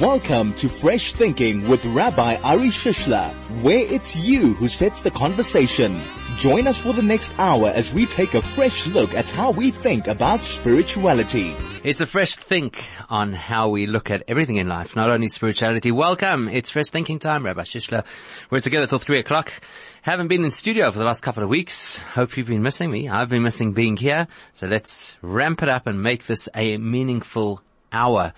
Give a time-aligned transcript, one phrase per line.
[0.00, 5.98] Welcome to Fresh Thinking with Rabbi Ari Shishler, where it's you who sets the conversation.
[6.36, 9.70] Join us for the next hour as we take a fresh look at how we
[9.70, 11.54] think about spirituality.
[11.82, 15.90] It's a fresh think on how we look at everything in life, not only spirituality.
[15.92, 16.50] Welcome.
[16.50, 18.04] It's fresh thinking time, Rabbi Shishler.
[18.50, 19.50] We're together till three o'clock.
[20.02, 21.96] Haven't been in studio for the last couple of weeks.
[21.96, 23.08] Hope you've been missing me.
[23.08, 24.28] I've been missing being here.
[24.52, 28.34] So let's ramp it up and make this a meaningful hour.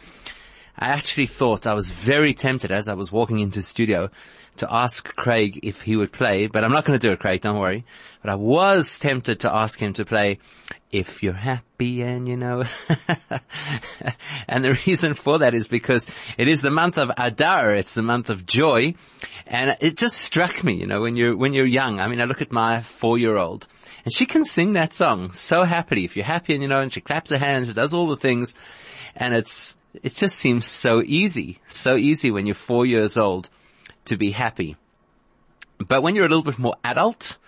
[0.79, 4.11] I actually thought I was very tempted as I was walking into studio
[4.59, 7.41] to ask Craig if he would play, but I'm not going to do it, Craig,
[7.41, 7.85] don't worry.
[8.23, 10.39] But I was tempted to ask him to play
[10.93, 12.65] If You're Happy and You Know.
[14.49, 18.03] and the reason for that is because it is the month of Adar, it's the
[18.03, 18.95] month of joy,
[19.47, 21.99] and it just struck me, you know, when you're, when you're young.
[21.99, 23.67] I mean, I look at my four-year-old,
[24.05, 26.05] and she can sing that song so happily.
[26.05, 28.17] If you're happy and you know, and she claps her hands, she does all the
[28.17, 28.57] things,
[29.17, 33.51] and it's, it just seems so easy, so easy when you're four years old
[34.07, 34.77] to be happy.
[35.79, 37.39] But when you're a little bit more adult,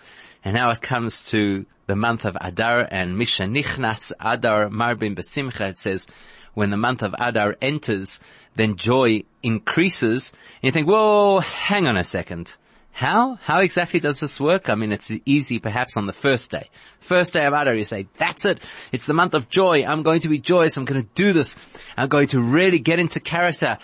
[0.45, 5.79] and now it comes to the month of Adar and Mishenichnas Adar Marbim Besimcha, it
[5.79, 6.07] says,
[6.55, 8.21] when the month of Adar enters,
[8.57, 10.33] then joy increases.
[10.63, 12.57] And you think, whoa, hang on a second.
[13.01, 13.37] How?
[13.37, 14.69] How exactly does this work?
[14.69, 16.69] I mean, it's easy perhaps on the first day.
[16.99, 18.61] First day of Adar, you say, that's it.
[18.93, 19.87] It's the month of joy.
[19.87, 20.77] I'm going to be joyous.
[20.77, 21.57] I'm going to do this.
[21.97, 23.79] I'm going to really get into character.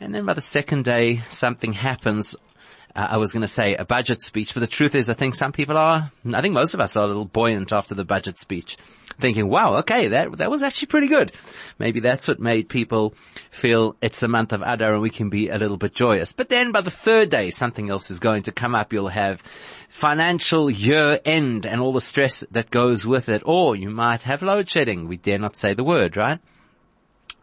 [0.00, 2.36] And then by the second day, something happens.
[2.96, 5.34] Uh, I was going to say a budget speech, but the truth is I think
[5.34, 8.38] some people are, I think most of us are a little buoyant after the budget
[8.38, 8.78] speech
[9.20, 11.32] thinking, wow, okay, that, that was actually pretty good.
[11.78, 13.14] Maybe that's what made people
[13.50, 16.32] feel it's the month of Adar and we can be a little bit joyous.
[16.32, 18.92] But then by the third day, something else is going to come up.
[18.92, 19.42] You'll have
[19.88, 23.42] financial year end and all the stress that goes with it.
[23.44, 25.08] Or you might have load shedding.
[25.08, 26.40] We dare not say the word, right?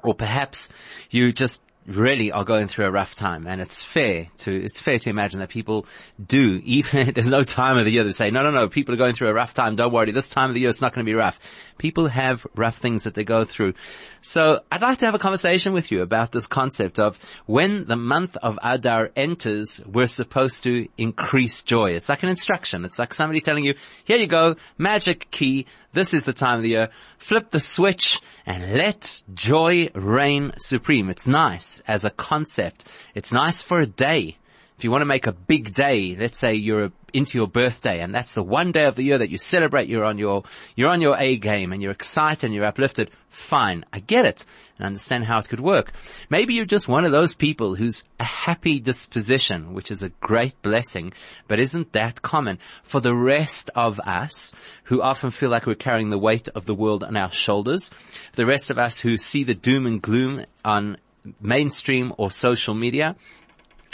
[0.03, 0.67] Or perhaps
[1.09, 1.61] you just
[1.95, 5.39] really are going through a rough time and it's fair to, it's fair to imagine
[5.39, 5.85] that people
[6.23, 8.97] do, even, there's no time of the year to say, no, no, no, people are
[8.97, 11.05] going through a rough time, don't worry, this time of the year it's not going
[11.05, 11.39] to be rough.
[11.77, 13.73] People have rough things that they go through.
[14.21, 17.95] So I'd like to have a conversation with you about this concept of when the
[17.95, 21.91] month of Adar enters, we're supposed to increase joy.
[21.91, 22.85] It's like an instruction.
[22.85, 23.73] It's like somebody telling you,
[24.03, 26.89] here you go, magic key, this is the time of the year.
[27.17, 31.09] Flip the switch and let joy reign supreme.
[31.09, 32.85] It's nice as a concept.
[33.15, 34.37] It's nice for a day.
[34.81, 38.15] If you want to make a big day, let's say you're into your birthday and
[38.15, 40.43] that's the one day of the year that you celebrate, you're on your,
[40.75, 43.11] you're on your A game and you're excited and you're uplifted.
[43.29, 43.85] Fine.
[43.93, 44.43] I get it
[44.79, 45.93] and understand how it could work.
[46.31, 50.59] Maybe you're just one of those people who's a happy disposition, which is a great
[50.63, 51.11] blessing,
[51.47, 54.51] but isn't that common for the rest of us
[54.85, 57.91] who often feel like we're carrying the weight of the world on our shoulders?
[58.33, 60.97] The rest of us who see the doom and gloom on
[61.39, 63.15] mainstream or social media,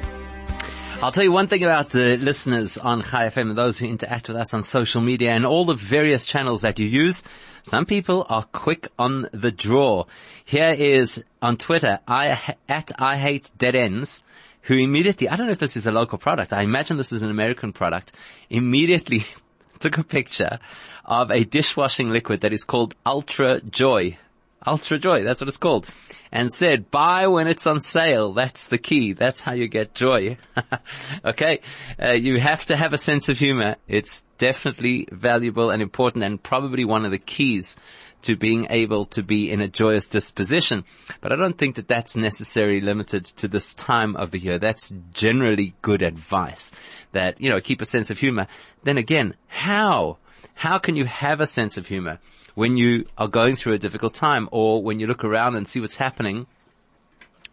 [1.01, 4.27] I'll tell you one thing about the listeners on Chai FM and those who interact
[4.27, 7.23] with us on social media and all the various channels that you use.
[7.63, 10.07] Some people are quick on the draw.
[10.45, 14.25] Here is on Twitter, I, at I hate dead ends,
[14.69, 17.23] who immediately, I don't know if this is a local product, I imagine this is
[17.23, 18.13] an American product,
[18.51, 19.25] immediately
[19.79, 20.59] took a picture
[21.07, 24.19] of a dishwashing liquid that is called Ultra Joy.
[24.67, 25.87] Ultra Joy, that's what it's called.
[26.31, 28.35] And said, buy when it's on sale.
[28.35, 29.15] That's the key.
[29.15, 30.37] That's how you get joy.
[31.25, 31.61] okay.
[31.99, 33.77] Uh, you have to have a sense of humor.
[33.89, 37.77] It's definitely valuable and important and probably one of the keys
[38.23, 40.85] to being able to be in a joyous disposition.
[41.21, 44.59] But I don't think that that's necessarily limited to this time of the year.
[44.59, 46.73] That's generally good advice
[47.13, 48.47] that, you know, keep a sense of humor.
[48.83, 50.19] Then again, how?
[50.55, 52.19] How can you have a sense of humor?
[52.59, 55.79] when you are going through a difficult time or when you look around and see
[55.79, 56.45] what's happening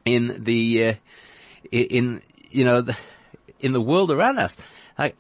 [0.04, 0.94] in the, uh,
[1.72, 2.98] in, you know, the,
[3.60, 4.58] in the world around us.
[4.98, 5.16] Like,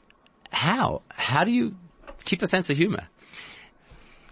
[0.56, 1.02] how?
[1.10, 1.76] How do you
[2.24, 3.08] keep a sense of humor?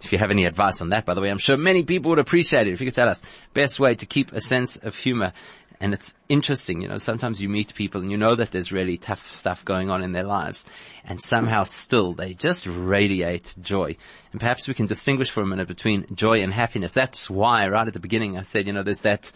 [0.02, 2.20] If you have any advice on that, by the way, I'm sure many people would
[2.20, 3.22] appreciate it if you could tell us
[3.54, 5.34] best way to keep a sense of humor.
[5.80, 8.98] And it's interesting, you know, sometimes you meet people and you know that there's really
[8.98, 10.66] tough stuff going on in their lives
[11.04, 13.98] and somehow still they just radiate joy.
[14.31, 16.94] And perhaps we can distinguish for a minute between joy and happiness.
[16.94, 19.31] That's why right at the beginning I said, you know, there's that,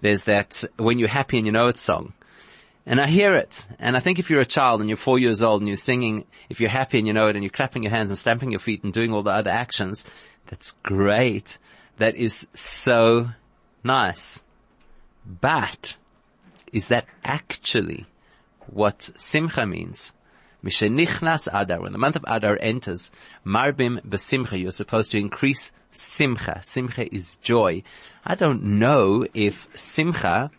[0.00, 2.14] there's that when you're happy and you know it song.
[2.86, 3.66] And I hear it.
[3.78, 6.24] And I think if you're a child and you're four years old and you're singing,
[6.48, 8.60] if you're happy and you know it and you're clapping your hands and stamping your
[8.60, 10.04] feet and doing all the other actions,
[10.46, 11.58] that's great.
[11.98, 13.28] That is so
[13.84, 14.42] nice.
[15.26, 15.96] But
[16.72, 18.06] is that actually
[18.66, 20.12] what simcha means?
[20.64, 23.10] Mishenichnas Adar, when the month of Adar enters,
[23.46, 26.60] marbim besimcha, you're supposed to increase simcha.
[26.62, 27.82] Simcha is joy.
[28.24, 30.50] I don't know if simcha,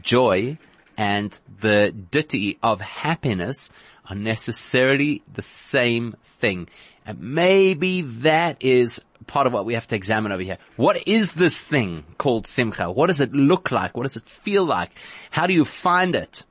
[0.00, 0.58] joy,
[0.96, 3.70] and the ditty of happiness
[4.08, 6.68] are necessarily the same thing.
[7.06, 10.58] And maybe that is part of what we have to examine over here.
[10.76, 12.90] What is this thing called simcha?
[12.90, 13.96] What does it look like?
[13.96, 14.90] What does it feel like?
[15.30, 16.44] How do you find it?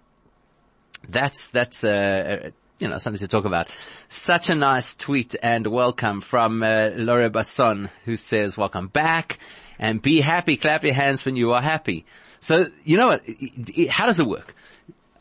[1.07, 1.89] That's, that's, uh,
[2.45, 2.49] uh
[2.79, 3.69] you know, something to talk about.
[4.09, 9.39] Such a nice tweet and welcome from uh, Laura Basson who says, welcome back
[9.79, 10.57] and be happy.
[10.57, 12.05] Clap your hands when you are happy.
[12.39, 13.23] So, you know what?
[13.89, 14.55] How does it work?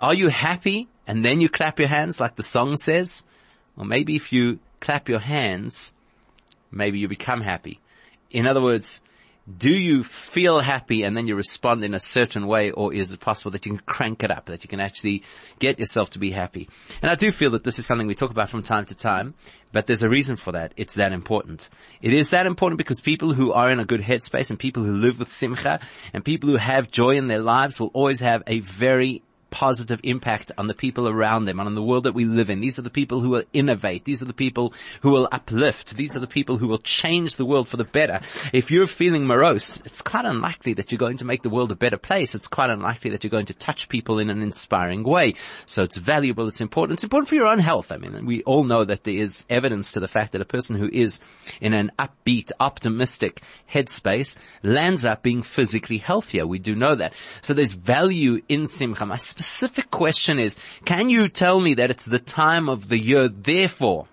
[0.00, 3.22] Are you happy and then you clap your hands like the song says?
[3.76, 5.92] Or maybe if you clap your hands,
[6.70, 7.80] maybe you become happy.
[8.30, 9.00] In other words,
[9.58, 13.20] do you feel happy and then you respond in a certain way or is it
[13.20, 15.22] possible that you can crank it up, that you can actually
[15.58, 16.68] get yourself to be happy?
[17.02, 19.34] And I do feel that this is something we talk about from time to time,
[19.72, 20.72] but there's a reason for that.
[20.76, 21.68] It's that important.
[22.00, 24.94] It is that important because people who are in a good headspace and people who
[24.94, 25.80] live with simcha
[26.12, 29.22] and people who have joy in their lives will always have a very
[29.52, 32.60] positive impact on the people around them and on the world that we live in.
[32.60, 34.04] These are the people who will innovate.
[34.04, 34.72] These are the people
[35.02, 35.94] who will uplift.
[35.94, 38.20] These are the people who will change the world for the better.
[38.52, 41.76] If you're feeling morose, it's quite unlikely that you're going to make the world a
[41.76, 42.34] better place.
[42.34, 45.34] It's quite unlikely that you're going to touch people in an inspiring way.
[45.66, 46.48] So it's valuable.
[46.48, 46.96] It's important.
[46.96, 47.92] It's important for your own health.
[47.92, 50.76] I mean, we all know that there is evidence to the fact that a person
[50.76, 51.20] who is
[51.60, 56.46] in an upbeat, optimistic headspace lands up being physically healthier.
[56.46, 57.12] We do know that.
[57.42, 59.02] So there's value in simcha.
[59.42, 64.06] Specific question is, can you tell me that it's the time of the year, therefore,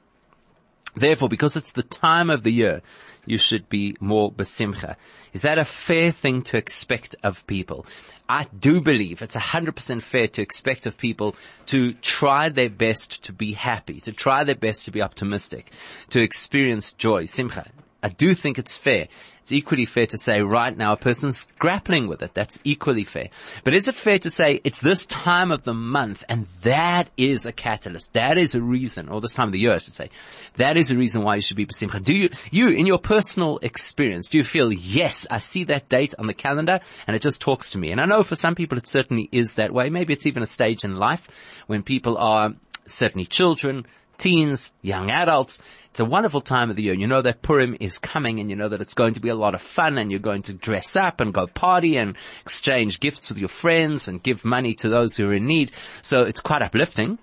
[0.96, 2.82] therefore, because it's the time of the year,
[3.28, 4.96] you should be more besimcha.
[5.32, 7.86] Is that a fair thing to expect of people?
[8.28, 11.36] I do believe it's 100% fair to expect of people
[11.68, 15.72] to try their best to be happy, to try their best to be optimistic,
[16.10, 17.68] to experience joy, simcha.
[18.02, 19.08] I do think it's fair.
[19.42, 22.36] It's equally fair to say right now a person's grappling with it.
[22.36, 23.30] That's equally fair.
[23.64, 27.46] But is it fair to say it's this time of the month and that is
[27.46, 28.14] a catalyst?
[28.14, 30.12] That is a reason, or this time of the year I should say.
[30.58, 32.04] That is a reason why you should be besimcha.
[32.04, 36.14] Do you, you in your personal experience, do you feel, yes, I see that date
[36.20, 37.92] on the calendar and it just talks to me?
[37.92, 39.90] And I know for some people it certainly is that way.
[39.90, 41.28] Maybe it's even a stage in life
[41.66, 42.54] when people are
[42.86, 43.86] certainly children,
[44.20, 45.60] teens, young adults.
[45.90, 46.94] It's a wonderful time of the year.
[46.94, 49.36] You know that Purim is coming and you know that it's going to be a
[49.36, 53.30] lot of fun and you're going to dress up and go party and exchange gifts
[53.30, 55.72] with your friends and give money to those who are in need.
[56.04, 57.18] So it's quite uplifting.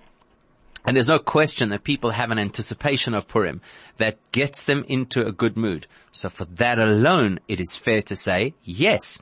[0.84, 3.60] And there's no question that people have an anticipation of Purim
[3.98, 5.88] that gets them into a good mood.
[6.12, 9.18] So for that alone, it is fair to say, yes,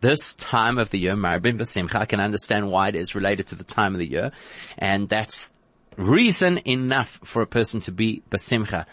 [0.00, 3.54] this time of the year, Marabim Basimcha, I can understand why it is related to
[3.54, 4.32] the time of the year.
[4.78, 5.51] And that's
[5.96, 8.86] reason enough for a person to be basimcha.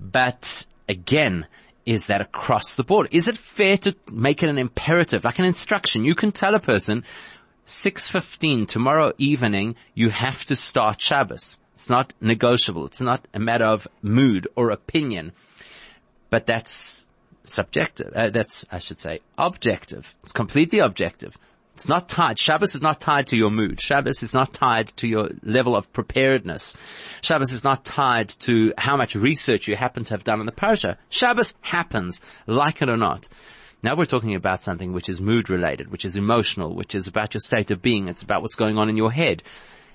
[0.00, 1.46] But again,
[1.86, 3.08] is that across the board?
[3.10, 6.04] Is it fair to make it an imperative, like an instruction?
[6.04, 7.04] You can tell a person,
[7.66, 11.58] 6.15 tomorrow evening, you have to start Shabbos.
[11.74, 12.86] It's not negotiable.
[12.86, 15.32] It's not a matter of mood or opinion.
[16.30, 17.06] But that's
[17.44, 18.12] subjective.
[18.14, 20.14] Uh, that's, I should say, objective.
[20.22, 21.36] It's completely objective.
[21.74, 22.38] It's not tied.
[22.38, 23.80] Shabbos is not tied to your mood.
[23.80, 26.74] Shabbos is not tied to your level of preparedness.
[27.20, 30.52] Shabbos is not tied to how much research you happen to have done on the
[30.52, 30.98] parasha.
[31.08, 33.28] Shabbos happens, like it or not.
[33.82, 37.34] Now we're talking about something which is mood related, which is emotional, which is about
[37.34, 38.06] your state of being.
[38.06, 39.42] It's about what's going on in your head.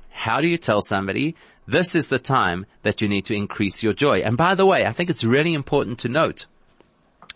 [0.10, 3.94] How do you tell somebody this is the time that you need to increase your
[3.94, 4.20] joy?
[4.20, 6.46] And by the way, I think it's really important to note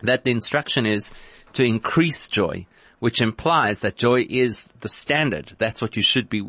[0.01, 1.09] that the instruction is
[1.53, 2.67] to increase joy
[3.03, 5.57] which implies that joy is the standard.
[5.59, 6.41] That's what you should be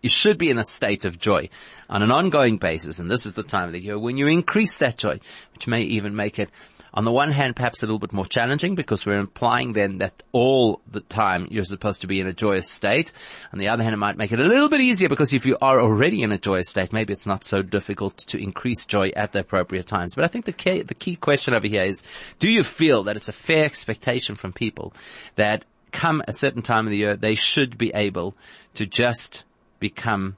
[0.00, 1.48] you should be in a state of joy
[1.90, 4.76] on an ongoing basis, and this is the time of the year when you increase
[4.76, 5.18] that joy,
[5.54, 6.50] which may even make it
[6.94, 10.22] on the one hand, perhaps a little bit more challenging because we're implying then that
[10.30, 13.12] all the time you're supposed to be in a joyous state.
[13.52, 15.58] On the other hand, it might make it a little bit easier because if you
[15.60, 19.32] are already in a joyous state, maybe it's not so difficult to increase joy at
[19.32, 20.14] the appropriate times.
[20.14, 22.02] But I think the key, the key question over here is,
[22.38, 24.94] do you feel that it's a fair expectation from people
[25.36, 28.34] that come a certain time of the year, they should be able
[28.74, 29.44] to just
[29.78, 30.36] become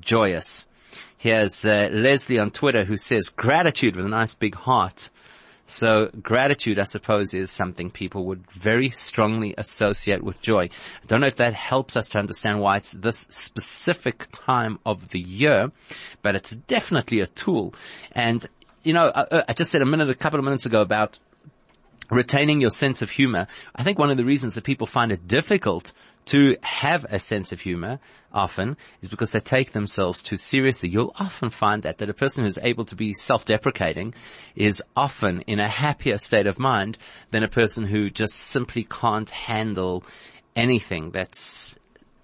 [0.00, 0.66] joyous?
[1.16, 5.10] Here's uh, Leslie on Twitter who says gratitude with a nice big heart
[5.70, 10.64] so gratitude, I suppose, is something people would very strongly associate with joy.
[10.64, 15.10] I don't know if that helps us to understand why it's this specific time of
[15.10, 15.70] the year,
[16.22, 17.74] but it's definitely a tool.
[18.12, 18.46] And,
[18.82, 21.18] you know, I, I just said a minute, a couple of minutes ago about
[22.10, 23.46] retaining your sense of humor.
[23.74, 25.92] I think one of the reasons that people find it difficult
[26.26, 27.98] to have a sense of humor
[28.32, 30.88] often is because they take themselves too seriously.
[30.88, 34.14] You'll often find that, that a person who's able to be self-deprecating
[34.54, 36.98] is often in a happier state of mind
[37.30, 40.04] than a person who just simply can't handle
[40.54, 41.78] anything that's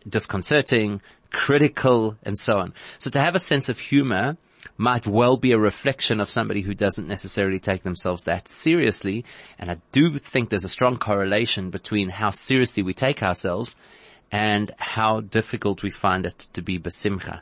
[0.08, 1.00] disconcerting,
[1.30, 2.74] critical, and so on.
[2.98, 4.36] So to have a sense of humor
[4.76, 9.24] might well be a reflection of somebody who doesn't necessarily take themselves that seriously.
[9.58, 13.76] And I do think there's a strong correlation between how seriously we take ourselves
[14.30, 17.40] and how difficult we find it to be besimcha.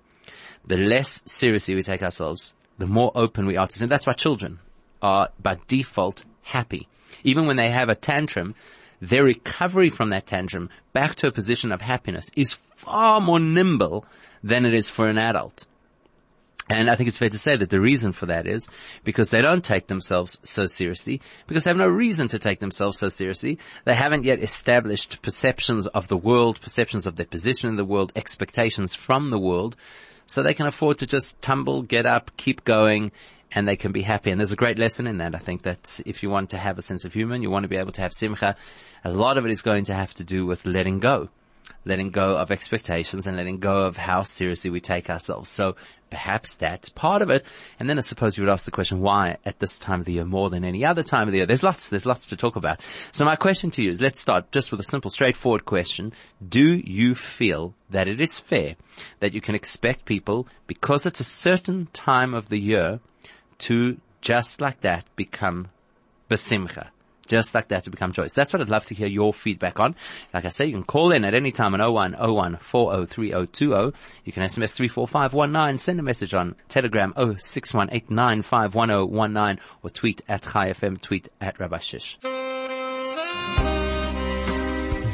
[0.67, 3.89] The less seriously we take ourselves, the more open we are to sin.
[3.89, 4.61] That's why children
[5.03, 6.89] are by default happy.
[7.23, 8.55] Even when they have a tantrum,
[9.01, 14.05] their recovery from that tantrum back to a position of happiness is far more nimble
[14.43, 15.67] than it is for an adult.
[16.71, 18.69] And I think it's fair to say that the reason for that is
[19.05, 22.99] because they don't take themselves so seriously, because they have no reason to take themselves
[22.99, 23.59] so seriously.
[23.85, 28.13] They haven't yet established perceptions of the world, perceptions of their position in the world,
[28.17, 29.77] expectations from the world.
[30.27, 33.13] So they can afford to just tumble, get up, keep going,
[33.53, 34.31] and they can be happy.
[34.31, 35.35] And there's a great lesson in that.
[35.35, 37.69] I think that if you want to have a sense of humor, you want to
[37.69, 38.57] be able to have simcha,
[39.05, 41.29] a lot of it is going to have to do with letting go
[41.85, 45.51] letting go of expectations and letting go of how seriously we take ourselves.
[45.51, 45.77] So
[46.11, 47.45] perhaps that's part of it.
[47.79, 50.13] And then I suppose you would ask the question, why at this time of the
[50.13, 51.47] year more than any other time of the year?
[51.47, 52.81] There's lots, there's lots to talk about.
[53.13, 56.13] So my question to you is, let's start just with a simple, straightforward question.
[56.47, 58.77] Do you feel that it is fair
[59.21, 63.01] that you can expect people, because it's a certain time of the year,
[63.59, 65.69] to just like that become
[66.31, 66.89] besimcha?
[67.27, 68.33] Just like that to become choice.
[68.33, 69.95] That's what I'd love to hear your feedback on.
[70.33, 73.93] Like I say, you can call in at any time on 0101 403020.
[74.25, 81.29] You can SMS 34519, send a message on Telegram 0618951019 or tweet at ChaiFM, tweet
[81.41, 82.19] at Rabbi Shish.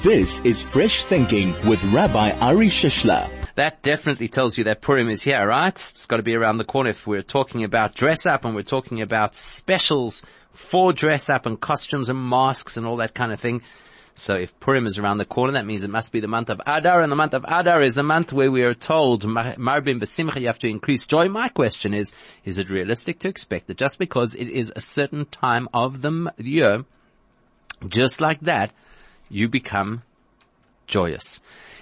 [0.03, 3.29] This is Fresh Thinking with Rabbi Ari Shishler.
[3.57, 5.75] That definitely tells you that Purim is here, right?
[5.75, 8.63] It's got to be around the corner if we're talking about dress up and we're
[8.63, 13.41] talking about specials for dress up and costumes and masks and all that kind of
[13.41, 13.63] thing.
[14.15, 16.61] So if Purim is around the corner, that means it must be the month of
[16.67, 20.41] Adar, and the month of Adar is the month where we are told, Marbim Besimcha,
[20.41, 21.29] you have to increase joy.
[21.29, 22.13] My question is,
[22.45, 26.31] is it realistic to expect that just because it is a certain time of the
[26.39, 26.85] year,
[27.89, 28.73] just like that,
[29.31, 30.03] you become
[30.87, 31.41] joyous?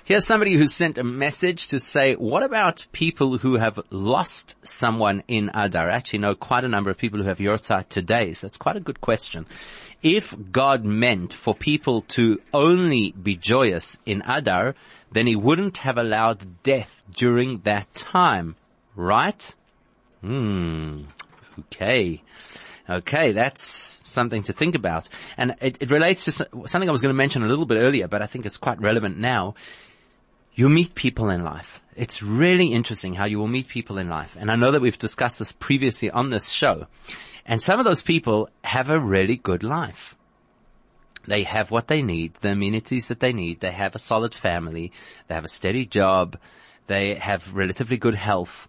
[0.09, 5.23] Here's somebody who sent a message to say, what about people who have lost someone
[5.29, 5.91] in Adar?
[5.91, 8.77] I actually know quite a number of people who have Yortzeit today, so that's quite
[8.77, 9.45] a good question.
[10.03, 14.75] If God meant for people to only be joyous in Adar,
[15.13, 18.57] then he wouldn't have allowed death during that time,
[18.97, 19.55] right?
[20.23, 21.03] Hmm.
[21.59, 22.23] Okay.
[22.89, 23.63] Okay, that's
[24.09, 25.07] something to think about.
[25.37, 28.09] And it, it relates to something I was going to mention a little bit earlier,
[28.09, 29.55] but I think it's quite relevant now
[30.59, 31.81] you meet people in life.
[31.95, 34.37] It's really interesting how you will meet people in life.
[34.37, 36.89] And I know that we've discussed this previously on this show.
[37.47, 40.17] And some of those people have a really good life.
[41.29, 43.61] They have what they need, the amenities that they need.
[43.61, 44.91] They have a solid family.
[45.29, 46.37] They have a steady job.
[46.89, 48.67] They have relatively good health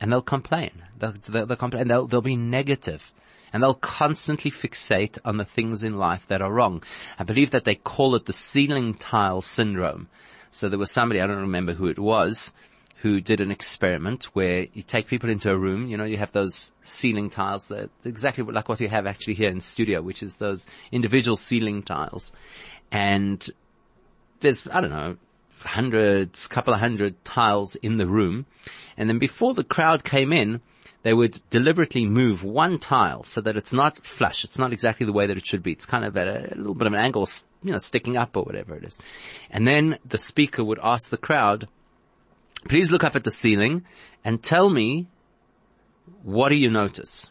[0.00, 0.70] and they'll complain.
[0.98, 1.88] They'll, they'll, they'll complain.
[1.88, 3.12] They'll, they'll be negative
[3.52, 6.82] and they'll constantly fixate on the things in life that are wrong.
[7.18, 10.08] I believe that they call it the ceiling tile syndrome.
[10.56, 12.50] So there was somebody, I don't remember who it was,
[13.02, 16.32] who did an experiment where you take people into a room, you know, you have
[16.32, 20.36] those ceiling tiles that exactly like what you have actually here in studio, which is
[20.36, 22.32] those individual ceiling tiles.
[22.90, 23.46] And
[24.40, 25.18] there's, I don't know,
[25.60, 28.46] hundreds, couple of hundred tiles in the room.
[28.96, 30.62] And then before the crowd came in,
[31.06, 34.42] they would deliberately move one tile so that it's not flush.
[34.42, 35.70] It's not exactly the way that it should be.
[35.70, 37.28] It's kind of at a, a little bit of an angle,
[37.62, 38.98] you know, sticking up or whatever it is.
[39.48, 41.68] And then the speaker would ask the crowd,
[42.66, 43.84] please look up at the ceiling
[44.24, 45.06] and tell me,
[46.24, 47.30] what do you notice?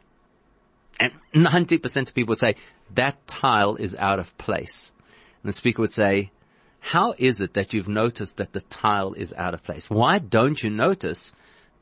[0.98, 2.56] And 90% of people would say,
[2.94, 4.94] that tile is out of place.
[5.44, 6.32] And the speaker would say,
[6.80, 9.90] how is it that you've noticed that the tile is out of place?
[9.90, 11.36] Why don't you notice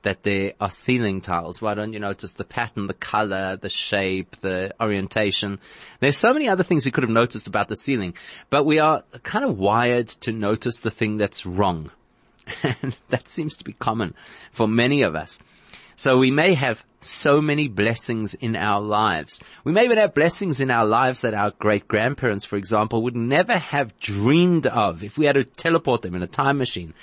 [0.03, 1.61] that there are ceiling tiles?
[1.61, 5.59] Why don't you notice the pattern, the color, the shape, the orientation?
[5.99, 8.13] There's so many other things we could have noticed about the ceiling,
[8.49, 11.91] but we are kind of wired to notice the thing that's wrong.
[12.63, 14.15] And that seems to be common
[14.51, 15.39] for many of us.
[15.95, 19.41] So we may have so many blessings in our lives.
[19.63, 23.15] We may even have blessings in our lives that our great grandparents, for example, would
[23.15, 26.93] never have dreamed of if we had to teleport them in a time machine.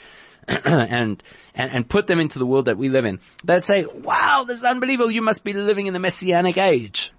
[0.64, 1.22] and,
[1.54, 3.20] and, and put them into the world that we live in.
[3.44, 5.10] They'd say, wow, this is unbelievable.
[5.10, 7.12] You must be living in the messianic age.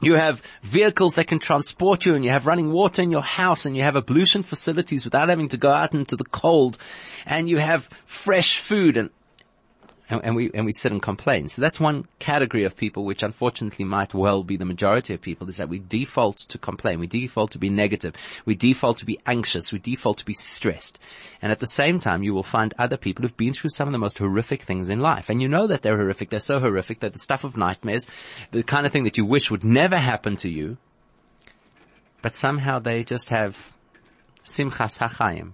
[0.00, 3.66] You have vehicles that can transport you and you have running water in your house
[3.66, 6.78] and you have ablution facilities without having to go out into the cold
[7.26, 9.10] and you have fresh food and
[10.10, 11.48] and, and, we and we sit and complain.
[11.48, 15.48] So that's one category of people, which unfortunately might well be the majority of people,
[15.48, 19.20] is that we default to complain, we default to be negative, we default to be
[19.26, 20.98] anxious, we default to be stressed,
[21.42, 23.92] and at the same time, you will find other people who've been through some of
[23.92, 26.30] the most horrific things in life, and you know that they're horrific.
[26.30, 28.06] They're so horrific that the stuff of nightmares,
[28.50, 30.78] the kind of thing that you wish would never happen to you,
[32.22, 33.72] but somehow they just have
[34.44, 35.52] simchas hachayim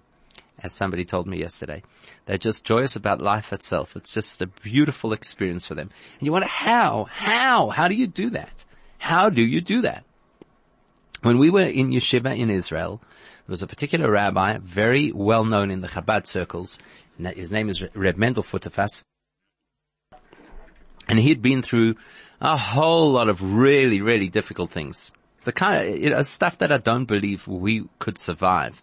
[0.64, 1.82] as somebody told me yesterday.
[2.24, 3.94] They're just joyous about life itself.
[3.96, 5.90] It's just a beautiful experience for them.
[6.18, 8.64] And you wonder how, how, how do you do that?
[8.98, 10.04] How do you do that?
[11.20, 13.00] When we were in yeshiva in Israel,
[13.46, 16.78] there was a particular rabbi, very well known in the Chabad circles.
[17.18, 19.04] His name is Reb Mendel Futerfas.
[21.06, 21.96] And he'd been through
[22.40, 25.12] a whole lot of really, really difficult things.
[25.44, 28.82] The kind of, you know, stuff that I don't believe we could survive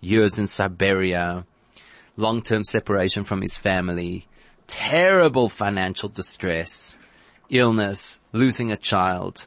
[0.00, 1.44] years in Siberia,
[2.16, 4.26] long-term separation from his family,
[4.66, 6.96] terrible financial distress,
[7.50, 9.46] illness, losing a child,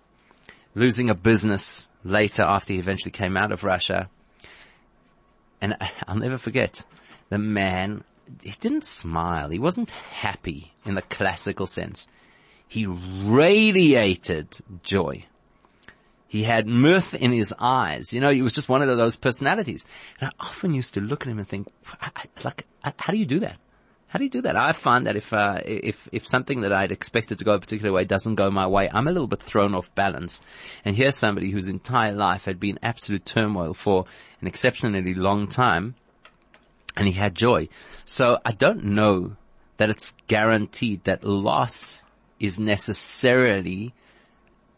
[0.75, 4.09] losing a business later after he eventually came out of Russia.
[5.61, 5.75] And
[6.07, 6.83] I'll never forget
[7.29, 8.03] the man,
[8.41, 9.49] he didn't smile.
[9.49, 12.07] He wasn't happy in the classical sense.
[12.67, 15.25] He radiated joy.
[16.29, 18.13] He had mirth in his eyes.
[18.13, 19.85] You know, he was just one of those personalities.
[20.21, 21.67] And I often used to look at him and think,
[22.43, 23.57] like, how do you do that?
[24.09, 24.55] How do you do that?
[24.55, 27.91] I find that if, uh, if, if something that I'd expected to go a particular
[27.91, 30.39] way doesn't go my way, I'm a little bit thrown off balance.
[30.85, 34.05] And here's somebody whose entire life had been absolute turmoil for
[34.39, 35.95] an exceptionally long time,
[36.95, 37.69] and he had joy.
[38.05, 39.35] So I don't know
[39.77, 42.03] that it's guaranteed that loss
[42.39, 43.93] is necessarily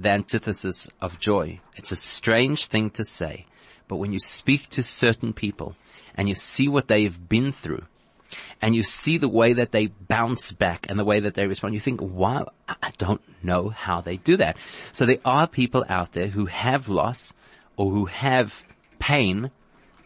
[0.01, 1.59] the antithesis of joy.
[1.75, 3.45] It's a strange thing to say,
[3.87, 5.75] but when you speak to certain people
[6.15, 7.85] and you see what they've been through
[8.61, 11.73] and you see the way that they bounce back and the way that they respond,
[11.73, 14.57] you think, wow, I don't know how they do that.
[14.91, 17.33] So there are people out there who have loss
[17.75, 18.63] or who have
[18.99, 19.51] pain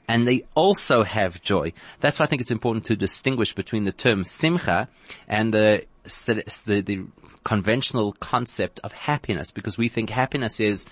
[0.07, 1.73] and they also have joy.
[1.99, 4.87] That's why I think it's important to distinguish between the term simcha
[5.27, 7.05] and the the, the
[7.45, 10.85] conventional concept of happiness because we think happiness is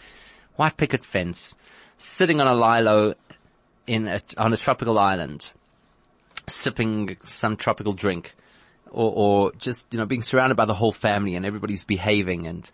[0.55, 1.57] white picket fence,
[1.97, 3.15] sitting on a lilo
[3.85, 5.51] in a, on a tropical island,
[6.47, 8.35] sipping some tropical drink,
[8.91, 12.69] or, or just you know being surrounded by the whole family and everybody's behaving and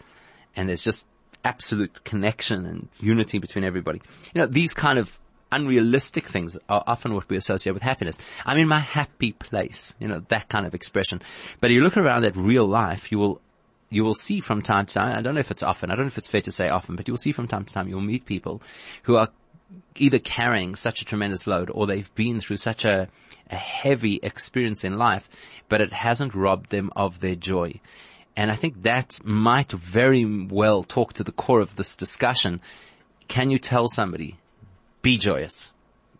[0.55, 1.07] and there's just
[1.45, 4.01] absolute connection and unity between everybody.
[4.33, 5.17] You know these kind of
[5.51, 8.17] unrealistic things are often what we associate with happiness.
[8.45, 11.21] I'm in my happy place, you know, that kind of expression.
[11.59, 13.41] But if you look around at real life, you will,
[13.89, 16.05] you will see from time to time, I don't know if it's often, I don't
[16.05, 17.87] know if it's fair to say often, but you will see from time to time,
[17.87, 18.61] you'll meet people
[19.03, 19.29] who are
[19.95, 23.07] either carrying such a tremendous load or they've been through such a,
[23.49, 25.29] a heavy experience in life,
[25.67, 27.79] but it hasn't robbed them of their joy.
[28.35, 32.61] And I think that might very well talk to the core of this discussion.
[33.27, 34.37] Can you tell somebody
[35.01, 35.71] be joyous.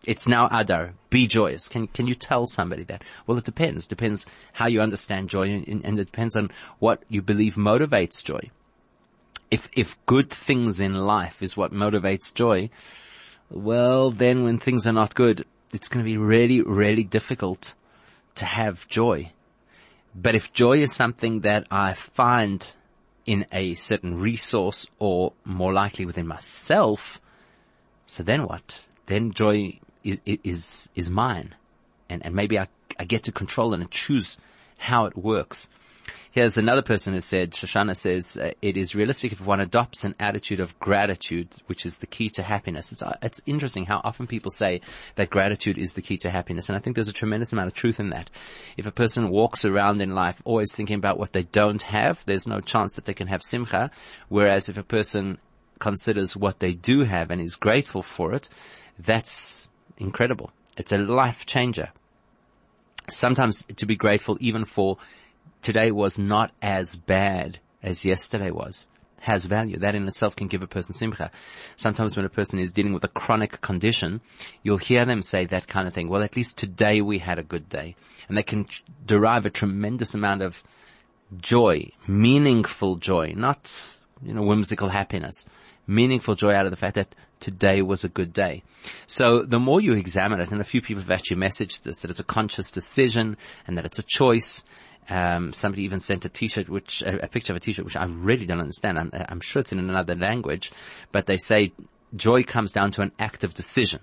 [0.04, 0.94] It's now Adar.
[1.10, 1.68] Be joyous.
[1.68, 3.04] Can can you tell somebody that?
[3.26, 3.86] Well, it depends.
[3.86, 8.50] Depends how you understand joy, and, and it depends on what you believe motivates joy.
[9.50, 12.70] If if good things in life is what motivates joy,
[13.50, 17.74] well, then when things are not good, it's going to be really, really difficult
[18.36, 19.32] to have joy.
[20.14, 22.74] But if joy is something that I find
[23.26, 27.20] in a certain resource or more likely within myself,
[28.06, 28.80] so then what?
[29.06, 31.54] Then joy is, is, is mine.
[32.08, 34.36] And, and maybe I, I get to control it and choose
[34.76, 35.68] how it works.
[36.32, 40.14] Here's another person who said, Shoshana says, uh, it is realistic if one adopts an
[40.20, 42.92] attitude of gratitude, which is the key to happiness.
[42.92, 44.80] It's, uh, it's interesting how often people say
[45.16, 46.68] that gratitude is the key to happiness.
[46.68, 48.30] And I think there's a tremendous amount of truth in that.
[48.76, 52.46] If a person walks around in life always thinking about what they don't have, there's
[52.46, 53.90] no chance that they can have simcha.
[54.28, 55.38] Whereas if a person
[55.80, 58.48] considers what they do have and is grateful for it,
[58.98, 59.66] that's
[60.00, 60.50] incredible.
[60.76, 61.90] It's a life changer.
[63.08, 64.98] Sometimes to be grateful even for
[65.62, 68.86] today was not as bad as yesterday was
[69.20, 69.76] has value.
[69.76, 71.30] That in itself can give a person simcha.
[71.76, 74.20] Sometimes when a person is dealing with a chronic condition,
[74.62, 76.08] you'll hear them say that kind of thing.
[76.08, 77.94] Well, at least today we had a good day.
[78.28, 78.66] And they can
[79.06, 80.64] derive a tremendous amount of
[81.38, 85.46] joy, meaningful joy, not, you know, whimsical happiness,
[85.86, 88.62] meaningful joy out of the fact that today was a good day.
[89.06, 92.10] So the more you examine it, and a few people have actually messaged this, that
[92.10, 94.64] it's a conscious decision and that it's a choice,
[95.08, 98.04] um, somebody even sent a T-shirt, which a, a, picture of a T-shirt, which I
[98.04, 98.98] really don't understand.
[98.98, 100.70] I'm, I'm sure it's in another language,
[101.10, 101.72] but they say
[102.14, 104.00] joy comes down to an active decision.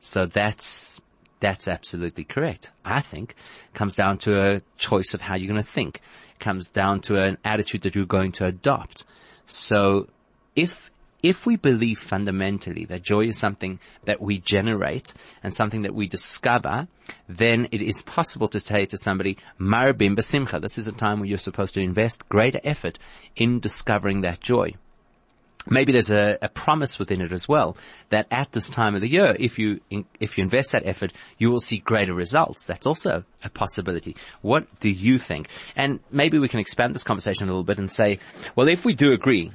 [0.00, 1.00] So that's
[1.40, 2.70] that's absolutely correct.
[2.84, 3.34] I think
[3.66, 5.96] it comes down to a choice of how you're going to think.
[5.96, 9.04] It comes down to an attitude that you're going to adopt.
[9.46, 10.08] So
[10.54, 10.91] if
[11.22, 16.08] if we believe fundamentally that joy is something that we generate and something that we
[16.08, 16.88] discover,
[17.28, 20.60] then it is possible to say to somebody, Marbim Basimcha.
[20.60, 22.98] This is a time where you're supposed to invest greater effort
[23.36, 24.74] in discovering that joy.
[25.70, 27.76] Maybe there's a, a, promise within it as well
[28.08, 31.12] that at this time of the year, if you in, if you invest that effort,
[31.38, 32.64] you will see greater results.
[32.64, 34.16] That's also a possibility.
[34.40, 35.46] What do you think?
[35.76, 38.18] And maybe we can expand this conversation a little bit and say,
[38.56, 39.52] well, if we do agree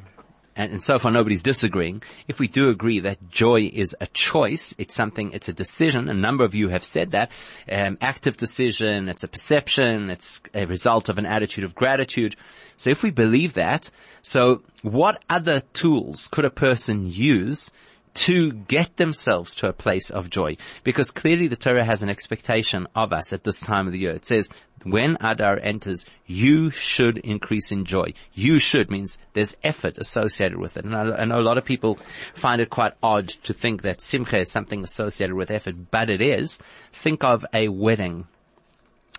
[0.58, 2.02] and, and, so far nobody's disagreeing.
[2.28, 6.10] If we do agree that joy is a choice, it's something, it's a decision.
[6.10, 7.32] A number of you have said that.
[7.72, 12.36] Um, active decision, it's a perception, it's a result of an attitude of gratitude.
[12.76, 13.90] So if we believe that,
[14.22, 17.70] so what other tools could a person use
[18.18, 20.58] to get themselves to a place of joy.
[20.84, 24.12] Because clearly the Torah has an expectation of us at this time of the year.
[24.12, 24.50] It says,
[24.84, 28.14] when Adar enters, you should increase in joy.
[28.34, 30.86] You should means there's effort associated with it.
[30.86, 32.00] And I, I, know a lot of people
[32.34, 36.22] find it quite odd to think that Simcha is something associated with effort, but it
[36.22, 36.60] is.
[36.94, 38.28] Think of a wedding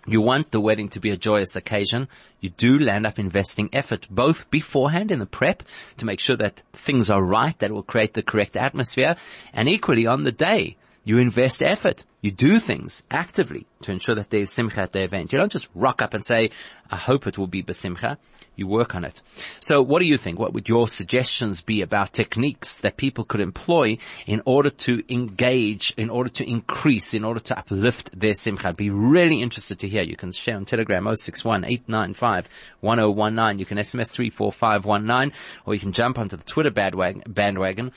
[0.07, 2.07] you want the wedding to be a joyous occasion.
[2.39, 5.63] You do land up investing effort, both beforehand in the prep
[5.97, 9.15] to make sure that things are right, that will create the correct atmosphere,
[9.53, 10.77] and equally on the day
[11.09, 12.05] you invest effort.
[12.21, 15.33] You do things actively to ensure that there's simcha at the event.
[15.33, 16.51] You don't just rock up and say,
[16.91, 18.17] I hope it will be besimcha.
[18.55, 19.21] You work on it.
[19.59, 20.37] So what do you think?
[20.37, 25.95] What would your suggestions be about techniques that people could employ in order to engage,
[25.97, 28.67] in order to increase, in order to uplift their simcha?
[28.67, 30.03] I'd be really interested to hear.
[30.03, 33.59] You can share on Telegram 061 1019.
[33.59, 35.31] You can SMS 34519
[35.65, 37.93] or you can jump onto the Twitter bandwagon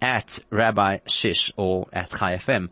[0.00, 2.70] at Rabbi Shish or at Chai FM.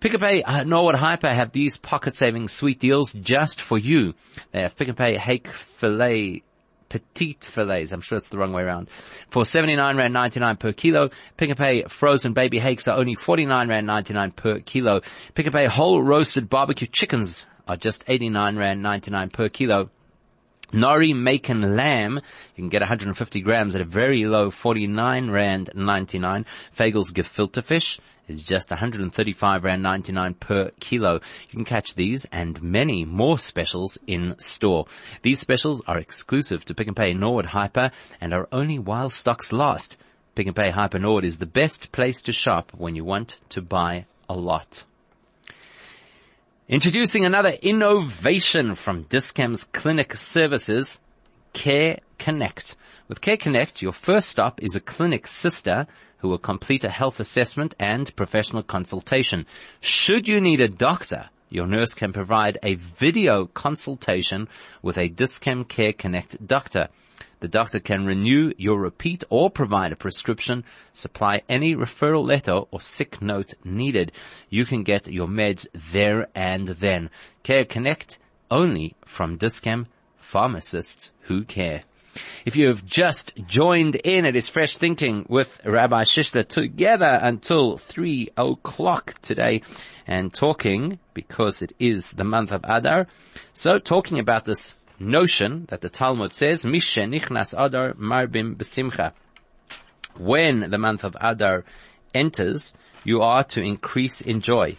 [0.00, 4.14] Pick n Pay uh, Norwood Hyper have these pocket saving sweet deals just for you.
[4.52, 6.42] They have Pick n Pay hake filet
[6.88, 7.92] petite fillets.
[7.92, 8.88] I'm sure it's the wrong way around.
[9.30, 13.68] For 79 Rand 99 per kilo, Pick n Pay frozen baby hakes are only 49
[13.68, 15.00] Rand 99 per kilo.
[15.34, 19.90] Pick n Pay whole roasted barbecue chickens are just 89 Rand 99 per kilo.
[20.72, 22.20] Nori Macon lamb,
[22.54, 26.46] you can get 150 grams at a very low 49 Rand 99.
[26.70, 31.14] Fagel's gefilte fish is just 135 Rand 99 per kilo.
[31.14, 34.86] You can catch these and many more specials in store.
[35.22, 39.50] These specials are exclusive to Pick n Pay Norwood Hyper and are only while stocks
[39.50, 39.96] last.
[40.36, 43.60] Pick n Pay Hyper Norwood is the best place to shop when you want to
[43.60, 44.84] buy a lot.
[46.70, 51.00] Introducing another innovation from Dis-Chem's clinic services,
[51.52, 52.76] Care Connect.
[53.08, 57.18] With Care Connect, your first stop is a clinic sister who will complete a health
[57.18, 59.46] assessment and professional consultation.
[59.80, 64.46] Should you need a doctor, your nurse can provide a video consultation
[64.80, 66.86] with a Dis-Chem Care Connect doctor.
[67.40, 72.80] The doctor can renew your repeat or provide a prescription, supply any referral letter or
[72.80, 74.12] sick note needed.
[74.50, 77.10] You can get your meds there and then.
[77.42, 78.18] Care Connect
[78.50, 79.86] only from Dis-Chem
[80.18, 81.82] pharmacists who care.
[82.44, 87.78] If you have just joined in, it is Fresh Thinking with Rabbi Shishler together until
[87.78, 89.62] three o'clock today
[90.06, 93.06] and talking because it is the month of Adar.
[93.52, 99.12] So talking about this notion that the Talmud says, Mishe nichnas Adar marbim besimcha.
[100.16, 101.64] When the month of Adar
[102.12, 102.72] enters,
[103.04, 104.76] you are to increase in joy.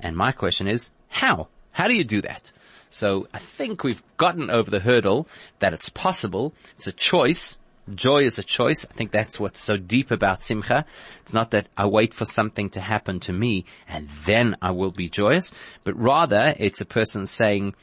[0.00, 1.48] And my question is, how?
[1.72, 2.52] How do you do that?
[2.90, 5.26] So I think we've gotten over the hurdle
[5.58, 6.54] that it's possible.
[6.76, 7.56] It's a choice.
[7.92, 8.84] Joy is a choice.
[8.88, 10.86] I think that's what's so deep about Simcha.
[11.22, 14.92] It's not that I wait for something to happen to me and then I will
[14.92, 17.74] be joyous, but rather it's a person saying,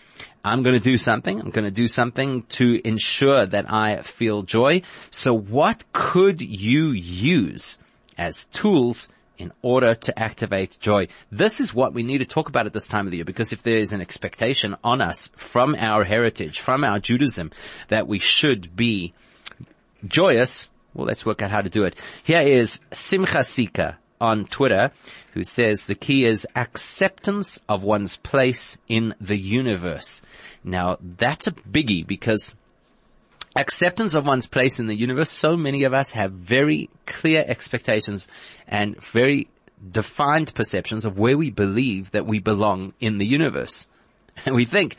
[0.43, 1.39] I'm going to do something.
[1.39, 4.81] I'm going to do something to ensure that I feel joy.
[5.11, 7.77] So what could you use
[8.17, 9.07] as tools
[9.41, 11.07] in order to activate joy.
[11.31, 13.51] This is what we need to talk about at this time of the year because
[13.51, 17.49] if there is an expectation on us from our heritage, from our Judaism,
[17.87, 19.13] that we should be
[20.05, 21.95] joyous, well, let's work out how to do it.
[22.23, 24.91] Here is Simcha Sika on Twitter
[25.33, 30.21] who says the key is acceptance of one's place in the universe.
[30.63, 32.53] Now that's a biggie because
[33.55, 38.27] acceptance of one's place in the universe, so many of us have very clear expectations
[38.67, 39.49] and very
[39.91, 43.87] defined perceptions of where we believe that we belong in the universe.
[44.45, 44.97] And we think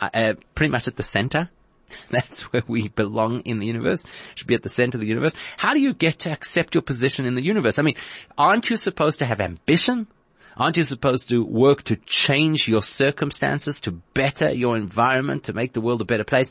[0.00, 1.48] uh, uh, pretty much at the center.
[2.10, 4.04] That's where we belong in the universe.
[4.34, 5.34] Should be at the center of the universe.
[5.56, 7.78] How do you get to accept your position in the universe?
[7.78, 7.96] I mean,
[8.36, 10.06] aren't you supposed to have ambition?
[10.56, 15.72] Aren't you supposed to work to change your circumstances, to better your environment, to make
[15.72, 16.48] the world a better place?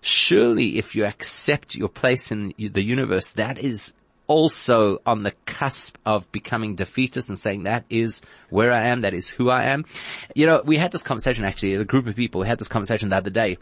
[0.00, 3.92] Surely if you accept your place in the universe, that is
[4.26, 9.12] also on the cusp of becoming defeatist and saying that is where I am, that
[9.12, 9.84] is who I am.
[10.34, 13.10] You know, we had this conversation actually, a group of people, we had this conversation
[13.10, 13.58] the other day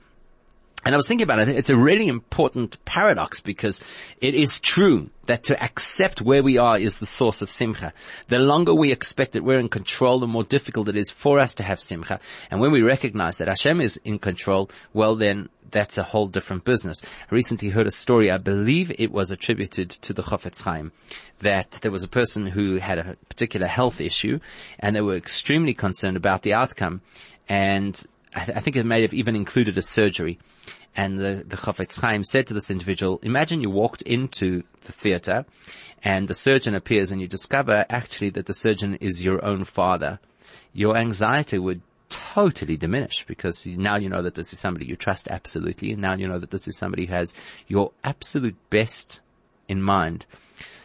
[0.85, 1.49] and I was thinking about it.
[1.49, 3.83] It's a really important paradox because
[4.21, 7.93] it is true that to accept where we are is the source of simcha.
[8.29, 11.55] The longer we expect that we're in control, the more difficult it is for us
[11.57, 12.19] to have simcha.
[12.51, 16.65] And when we recognize that Hashem is in control, well then that's a whole different
[16.65, 17.03] business.
[17.05, 20.93] I recently heard a story, I believe it was attributed to the Chofetz Chaim,
[21.41, 24.41] that there was a person who had a particular health issue
[24.79, 27.03] and they were extremely concerned about the outcome.
[27.49, 28.03] And
[28.35, 30.39] I, th- I think it may have even included a surgery.
[30.97, 35.45] And the, the Chofetz Chaim said to this individual, imagine you walked into the theater
[36.03, 40.19] and the surgeon appears and you discover actually that the surgeon is your own father.
[40.73, 45.29] Your anxiety would totally diminish because now you know that this is somebody you trust
[45.29, 47.35] absolutely and now you know that this is somebody who has
[47.69, 49.21] your absolute best
[49.69, 50.27] in mind.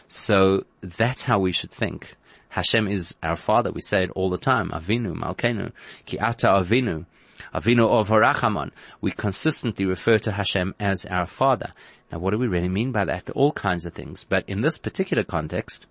[0.08, 2.16] So that's how we should think.
[2.50, 3.72] Hashem is our father.
[3.72, 4.70] We say it all the time.
[4.70, 5.72] Avinu, Malkenu,
[6.06, 7.06] Ki Ata Avinu.
[7.54, 8.72] Avinu Av Harachamon.
[9.02, 11.74] We consistently refer to Hashem as our Father.
[12.12, 13.30] Now what do we really mean by that?
[13.32, 14.24] All kinds of things.
[14.24, 15.86] But in this particular context,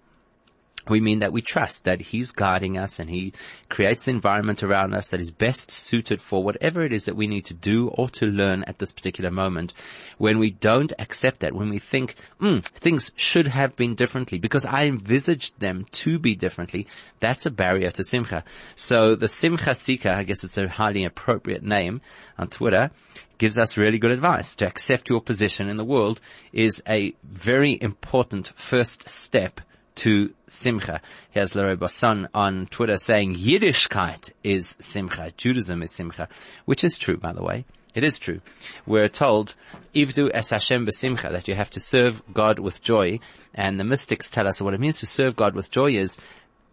[0.88, 3.32] we mean that we trust that He's guiding us and He
[3.68, 7.26] creates the environment around us that is best suited for whatever it is that we
[7.26, 9.72] need to do or to learn at this particular moment.
[10.18, 14.66] When we don't accept that, when we think, mm, things should have been differently because
[14.66, 16.86] I envisaged them to be differently,
[17.20, 18.44] that's a barrier to Simcha.
[18.76, 22.00] So the Simcha Sika, I guess it's a highly appropriate name
[22.38, 22.90] on Twitter,
[23.38, 24.54] gives us really good advice.
[24.56, 26.20] To accept your position in the world
[26.52, 29.60] is a very important first step
[29.96, 31.00] to Simcha.
[31.30, 35.32] Here's Larry Basson on Twitter saying Yiddishkeit is Simcha.
[35.36, 36.28] Judaism is Simcha,
[36.64, 37.64] which is true, by the way.
[37.94, 38.40] It is true.
[38.86, 39.54] We're told,
[39.94, 43.20] Ivdu es Hashem besimcha, that you have to serve God with joy.
[43.54, 46.18] And the mystics tell us what it means to serve God with joy is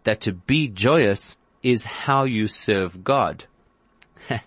[0.02, 3.44] that to be joyous is how you serve God.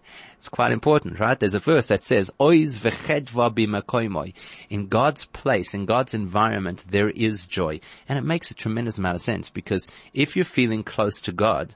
[0.46, 1.40] It's quite important, right?
[1.40, 4.34] There's a verse that says, v'chedva
[4.70, 7.80] In God's place, in God's environment, there is joy.
[8.08, 11.74] And it makes a tremendous amount of sense because if you're feeling close to God,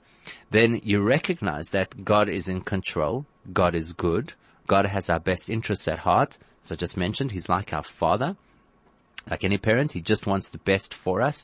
[0.52, 4.34] then you recognize that God is in control, God is good,
[4.68, 6.38] God has our best interests at heart.
[6.64, 8.38] As I just mentioned, He's like our Father.
[9.28, 11.44] Like any parent, He just wants the best for us.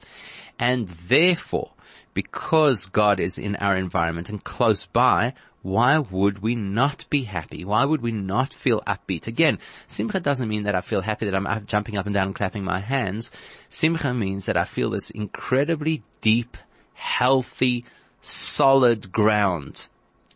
[0.59, 1.71] And therefore,
[2.13, 5.33] because God is in our environment and close by,
[5.65, 7.65] why would we not be happy?
[7.65, 9.25] Why would we not feel upbeat?
[9.25, 12.35] Again, simcha doesn't mean that I feel happy that I'm jumping up and down and
[12.35, 13.31] clapping my hands.
[13.67, 16.55] Simcha means that I feel this incredibly deep,
[16.93, 17.83] healthy,
[18.21, 19.87] solid ground.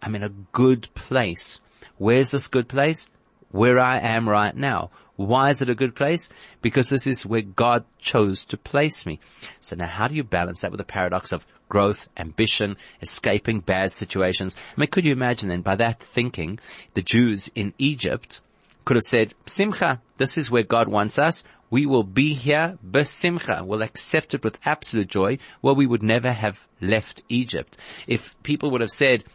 [0.01, 1.61] I'm in a good place.
[1.99, 3.07] Where's this good place?
[3.51, 4.89] Where I am right now.
[5.25, 6.29] Why is it a good place?
[6.61, 9.19] Because this is where God chose to place me.
[9.59, 13.91] So now how do you balance that with the paradox of growth, ambition, escaping bad
[13.91, 14.55] situations.
[14.75, 16.57] I mean, could you imagine then by that thinking,
[16.93, 18.41] the Jews in Egypt
[18.85, 21.43] could have said, Simcha, this is where God wants us.
[21.69, 23.63] We will be here, besimcha.
[23.65, 25.37] We'll accept it with absolute joy.
[25.61, 27.77] Well, we would never have left Egypt.
[28.07, 29.25] If people would have said,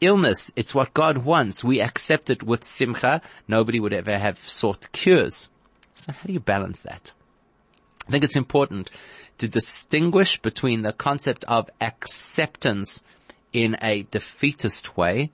[0.00, 1.64] illness, it's what God wants.
[1.64, 3.22] We accept it with simcha.
[3.48, 5.48] Nobody would ever have sought cures.
[5.94, 7.12] So how do you balance that?
[8.06, 8.90] I think it's important
[9.38, 13.02] to distinguish between the concept of acceptance
[13.52, 15.30] in a defeatist way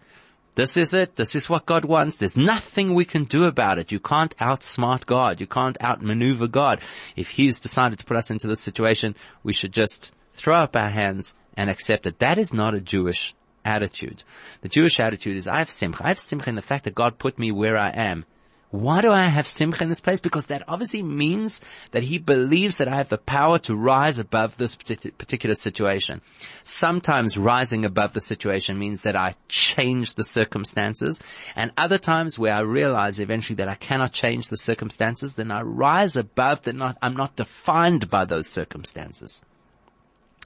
[0.57, 1.17] This is it.
[1.17, 2.19] This is what God wants.
[2.19, 3.93] There's nothing we can do about it.
[3.93, 5.41] You can't outsmart God.
[5.41, 6.81] You can't outmaneuver God.
[7.17, 10.91] If He's decided to put us into this situation, we should just throw up our
[10.91, 12.19] hands and accept it.
[12.19, 14.23] That is not a Jewish attitude.
[14.63, 16.05] The Jewish attitude is I have simcha.
[16.05, 18.25] I have simcha in the fact that God put me where I am.
[18.71, 20.21] Why do I have simcha in this place?
[20.21, 24.57] Because that obviously means that he believes that I have the power to rise above
[24.57, 26.21] this particular situation.
[26.63, 31.21] Sometimes rising above the situation means that I change the circumstances
[31.57, 35.63] and other times where I realize eventually that I cannot change the circumstances, then I
[35.63, 39.43] rise above that not, I'm not defined by those circumstances.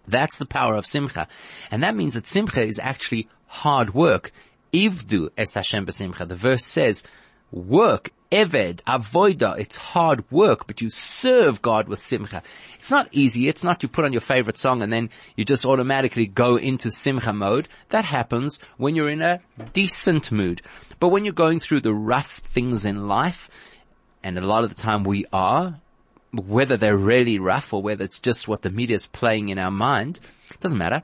[0.07, 1.29] That's the power of simcha.
[1.71, 4.33] And that means that simcha is actually hard work.
[4.73, 6.27] Ivdu es Hashem b'simcha.
[6.29, 7.05] The verse says,
[7.51, 12.43] work, eved, avoida, it's hard work, but you serve God with simcha.
[12.75, 13.49] It's not easy.
[13.49, 16.91] It's not you put on your favorite song and then you just automatically go into
[16.91, 17.69] simcha mode.
[17.91, 19.41] That happens when you're in a
[19.73, 20.63] decent mood.
[20.99, 23.49] But when you're going through the rough things in life,
[24.25, 25.81] and a lot of the time we are,
[26.37, 29.71] whether they're really rough or whether it's just what the media is playing in our
[29.71, 30.21] mind,
[30.61, 31.03] doesn't matter.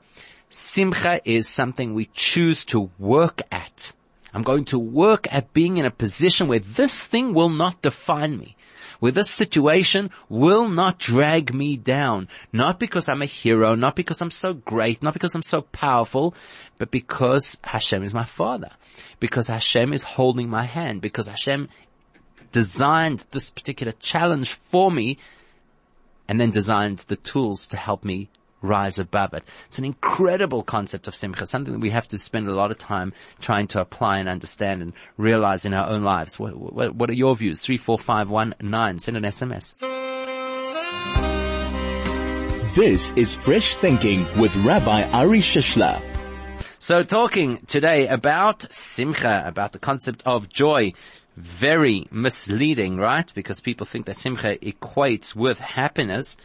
[0.49, 3.93] Simcha is something we choose to work at.
[4.33, 8.37] I'm going to work at being in a position where this thing will not define
[8.37, 8.55] me.
[8.99, 12.27] Where this situation will not drag me down.
[12.53, 16.35] Not because I'm a hero, not because I'm so great, not because I'm so powerful,
[16.77, 18.69] but because Hashem is my father.
[19.19, 21.01] Because Hashem is holding my hand.
[21.01, 21.69] Because Hashem
[22.51, 25.17] designed this particular challenge for me
[26.27, 28.29] and then designed the tools to help me
[28.61, 29.43] rise above it.
[29.67, 32.77] It's an incredible concept of simcha, something that we have to spend a lot of
[32.77, 36.39] time trying to apply and understand and realize in our own lives.
[36.39, 37.61] What, what, what are your views?
[37.61, 38.99] 34519.
[38.99, 39.73] Send an SMS.
[42.75, 46.01] This is Fresh Thinking with Rabbi Ari Shishler.
[46.79, 50.93] So talking today about simcha, about the concept of joy.
[51.37, 53.31] Very misleading, right?
[53.33, 56.37] Because people think that simcha equates with happiness.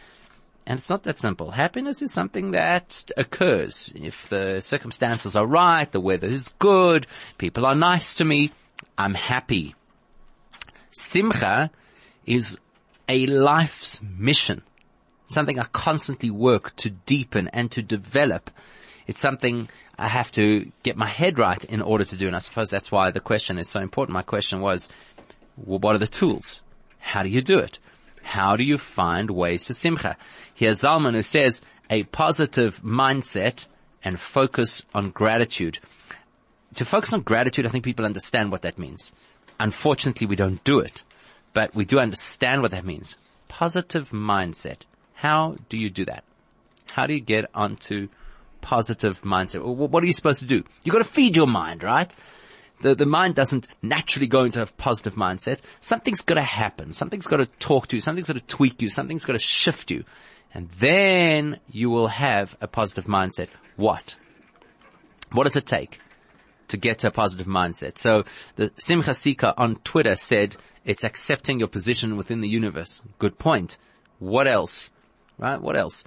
[0.67, 1.53] And it's not that simple.
[1.53, 3.93] Happiness is something that occurs.
[3.95, 7.07] If the circumstances are right, the weather is good,
[7.39, 8.53] people are nice to me,
[8.99, 9.75] I'm happy.
[10.91, 11.71] Simcha
[12.25, 12.59] is
[13.09, 14.63] a life's mission.
[15.27, 18.51] Something I constantly work to deepen and to develop.
[19.07, 22.27] It's something I have to get my head right in order to do.
[22.27, 24.15] And I suppose that's why the question is so important.
[24.15, 24.89] My question was,
[25.57, 26.61] well, what are the tools?
[26.99, 27.79] How do you do it?
[28.23, 30.17] How do you find ways to simcha?
[30.55, 33.67] Here's Zalman who says a positive mindset
[34.03, 35.79] and focus on gratitude.
[36.75, 39.13] To focus on gratitude, I think people understand what that means.
[39.61, 41.05] Unfortunately, we don't do it,
[41.55, 43.17] but we do understand what that means.
[43.49, 44.79] Positive mindset.
[45.15, 46.25] How do you do that?
[46.91, 48.09] How do you get onto
[48.67, 49.63] positive mindset?
[49.65, 50.65] What are you supposed to do?
[50.83, 52.13] You've got to feed your mind, right?
[52.81, 55.61] the, the mind doesn't naturally go into a positive mindset.
[55.81, 56.93] Something's got to happen.
[56.93, 58.01] Something's got to talk to you.
[58.01, 58.89] Something's got to tweak you.
[58.89, 60.05] Something's got to shift you.
[60.53, 63.49] And then you will have a positive mindset.
[63.77, 64.17] What?
[65.33, 65.99] What does it take
[66.69, 67.99] to get to a positive mindset?
[67.99, 68.25] So
[68.57, 73.03] the Simcha Sika on Twitter said it's accepting your position within the universe.
[73.19, 73.79] Good point.
[74.19, 74.91] What else?
[75.39, 75.61] Right?
[75.61, 76.05] What else?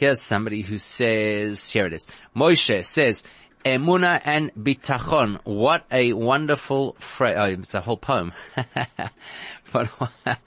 [0.00, 2.06] Here's somebody who says, here it is.
[2.34, 3.22] Moshe says,
[3.66, 5.38] Emuna and bitachon.
[5.44, 7.36] What a wonderful phrase.
[7.38, 8.32] Oh, it's a whole poem.
[9.74, 9.90] but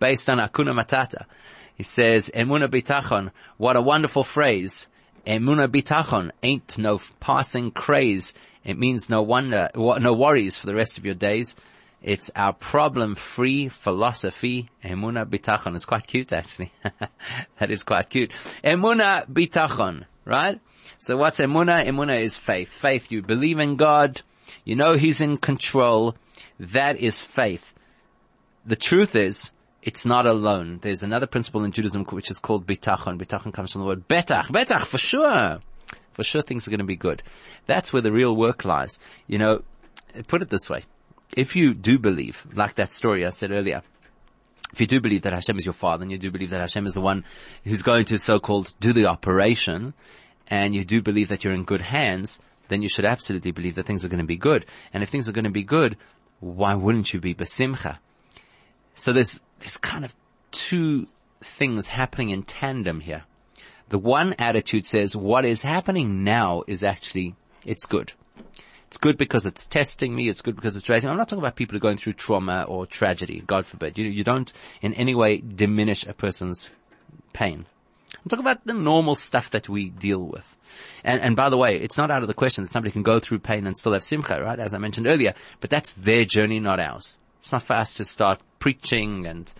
[0.00, 1.26] based on Hakuna Matata.
[1.74, 3.32] He says, Emuna bitachon.
[3.58, 4.88] What a wonderful phrase.
[5.26, 8.32] Emuna bitachon ain't no passing craze.
[8.64, 11.54] It means no wonder, no worries for the rest of your days.
[12.02, 14.70] It's our problem-free philosophy.
[14.84, 15.76] Emuna bitachon.
[15.76, 16.72] It's quite cute actually.
[17.58, 18.32] that is quite cute.
[18.64, 20.60] Emuna bitachon, right?
[20.98, 21.86] So what's emuna?
[21.86, 22.68] Emuna is faith.
[22.68, 24.22] Faith, you believe in God,
[24.64, 26.16] you know He's in control.
[26.58, 27.72] That is faith.
[28.64, 30.78] The truth is, it's not alone.
[30.82, 33.18] There's another principle in Judaism which is called bitachon.
[33.20, 34.46] Bitachon comes from the word betach.
[34.46, 35.60] Betach, for sure.
[36.12, 37.22] For sure things are going to be good.
[37.66, 38.98] That's where the real work lies.
[39.26, 39.62] You know,
[40.28, 40.84] put it this way.
[41.36, 43.82] If you do believe, like that story I said earlier,
[44.72, 46.86] if you do believe that Hashem is your father and you do believe that Hashem
[46.86, 47.24] is the one
[47.64, 49.94] who's going to so-called do the operation,
[50.48, 53.86] and you do believe that you're in good hands, then you should absolutely believe that
[53.86, 54.66] things are going to be good.
[54.92, 55.96] And if things are going to be good,
[56.40, 57.98] why wouldn't you be besimcha?
[58.94, 60.14] So there's, there's kind of
[60.50, 61.06] two
[61.42, 63.24] things happening in tandem here.
[63.88, 68.12] The one attitude says what is happening now is actually, it's good.
[68.92, 70.28] It's good because it's testing me.
[70.28, 71.08] It's good because it's raising.
[71.08, 73.42] I'm not talking about people who are going through trauma or tragedy.
[73.46, 73.96] God forbid.
[73.96, 76.70] You, you don't in any way diminish a person's
[77.32, 77.64] pain.
[78.12, 80.46] I'm talking about the normal stuff that we deal with.
[81.02, 83.18] And, and by the way, it's not out of the question that somebody can go
[83.18, 84.60] through pain and still have simcha, right?
[84.60, 87.16] As I mentioned earlier, but that's their journey, not ours.
[87.38, 89.50] It's not for us to start preaching and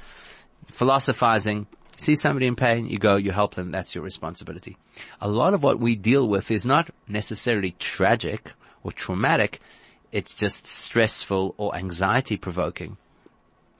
[0.66, 1.68] philosophizing.
[1.96, 4.76] See somebody in pain, you go, you help them, that's your responsibility.
[5.22, 8.52] A lot of what we deal with is not necessarily tragic
[8.82, 9.60] or traumatic,
[10.12, 12.96] it's just stressful or anxiety provoking.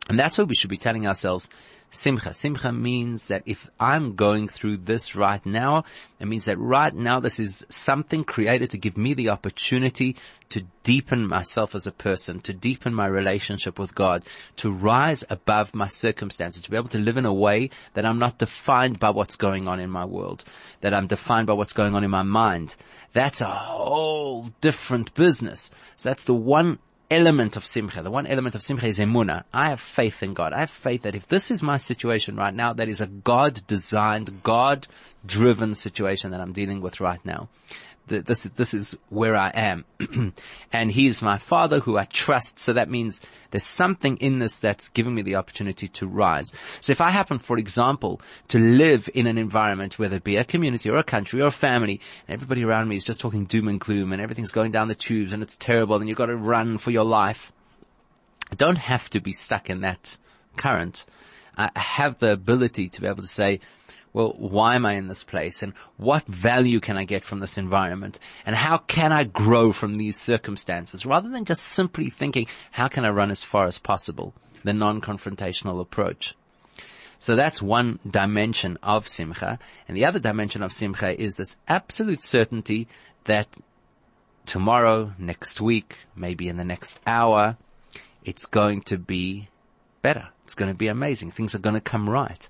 [0.08, 1.48] And that's what we should be telling ourselves
[1.92, 2.34] simcha.
[2.34, 5.84] Simcha means that if I'm going through this right now,
[6.18, 10.16] it means that right now this is something created to give me the opportunity
[10.48, 14.24] to deepen myself as a person, to deepen my relationship with God,
[14.56, 18.18] to rise above my circumstances, to be able to live in a way that I'm
[18.18, 20.44] not defined by what's going on in my world,
[20.80, 22.76] that I'm defined by what's going on in my mind.
[23.12, 25.70] That's a whole different business.
[25.96, 26.78] So that's the one
[27.12, 28.02] element of simcha.
[28.02, 29.44] The one element of simcha is emuna.
[29.52, 30.52] I have faith in God.
[30.52, 33.60] I have faith that if this is my situation right now, that is a God
[33.66, 34.86] designed, God
[35.24, 37.48] driven situation that I'm dealing with right now
[38.20, 39.84] this, this is where I am.
[40.72, 42.58] and he is my father who I trust.
[42.58, 46.52] So that means there's something in this that's giving me the opportunity to rise.
[46.80, 50.44] So if I happen, for example, to live in an environment, whether it be a
[50.44, 53.68] community or a country or a family, and everybody around me is just talking doom
[53.68, 56.36] and gloom and everything's going down the tubes and it's terrible and you've got to
[56.36, 57.52] run for your life.
[58.50, 60.18] I don't have to be stuck in that
[60.56, 61.06] current.
[61.56, 63.60] I have the ability to be able to say,
[64.12, 67.56] well, why am I in this place and what value can I get from this
[67.56, 72.88] environment and how can I grow from these circumstances rather than just simply thinking, how
[72.88, 74.34] can I run as far as possible?
[74.64, 76.34] The non-confrontational approach.
[77.18, 79.58] So that's one dimension of simcha.
[79.88, 82.88] And the other dimension of simcha is this absolute certainty
[83.24, 83.48] that
[84.44, 87.56] tomorrow, next week, maybe in the next hour,
[88.24, 89.48] it's going to be
[90.02, 90.28] better.
[90.44, 91.30] It's going to be amazing.
[91.30, 92.46] Things are going to come right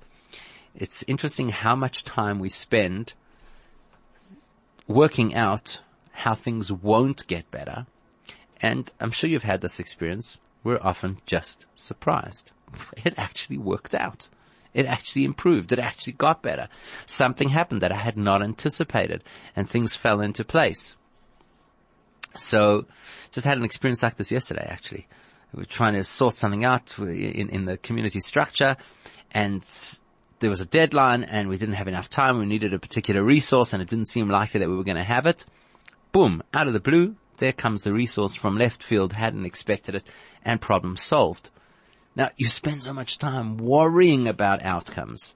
[0.74, 3.14] it's interesting how much time we spend
[4.86, 5.80] working out
[6.12, 7.86] how things won't get better.
[8.60, 10.40] And I'm sure you've had this experience.
[10.62, 12.52] We're often just surprised.
[13.04, 14.28] It actually worked out.
[14.72, 15.72] It actually improved.
[15.72, 16.68] It actually got better.
[17.04, 19.22] Something happened that I had not anticipated
[19.54, 20.96] and things fell into place.
[22.34, 22.86] So
[23.30, 25.06] just had an experience like this yesterday actually.
[25.52, 28.76] We were trying to sort something out uh, in, in the community structure
[29.32, 29.62] and
[30.42, 32.38] there was a deadline and we didn't have enough time.
[32.38, 35.04] We needed a particular resource and it didn't seem likely that we were going to
[35.04, 35.46] have it.
[36.10, 40.04] Boom, out of the blue, there comes the resource from left field, hadn't expected it,
[40.44, 41.48] and problem solved.
[42.14, 45.34] Now, you spend so much time worrying about outcomes.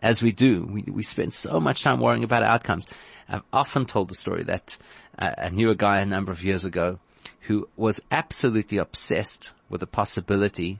[0.00, 2.86] As we do, we, we spend so much time worrying about outcomes.
[3.28, 4.76] I've often told the story that
[5.18, 6.98] uh, I knew a guy a number of years ago
[7.42, 10.78] who was absolutely obsessed with the possibility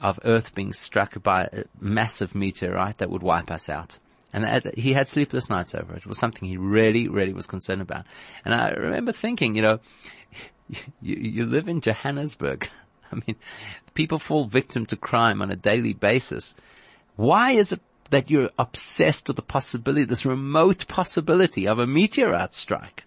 [0.00, 3.98] of Earth being struck by a massive meteorite that would wipe us out.
[4.32, 5.98] And he had sleepless nights over it.
[5.98, 8.04] It was something he really, really was concerned about.
[8.44, 9.80] And I remember thinking, you know,
[11.02, 12.68] you, you live in Johannesburg.
[13.12, 13.36] I mean,
[13.94, 16.54] people fall victim to crime on a daily basis.
[17.16, 17.80] Why is it
[18.10, 23.04] that you're obsessed with the possibility, this remote possibility of a meteorite strike?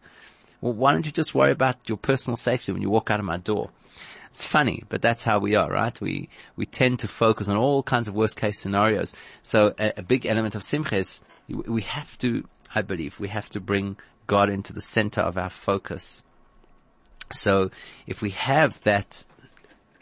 [0.59, 3.25] Well, why don't you just worry about your personal safety when you walk out of
[3.25, 3.69] my door?
[4.33, 6.01] It's funny, but that's how we are, right?
[6.01, 9.13] We, we tend to focus on all kinds of worst case scenarios.
[9.43, 13.47] So a, a big element of simcha is we have to, I believe, we have
[13.49, 16.23] to bring God into the center of our focus.
[17.31, 17.69] So
[18.07, 19.23] if we have that